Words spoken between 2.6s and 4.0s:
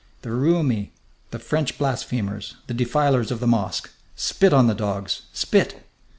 the defilers of the mosque!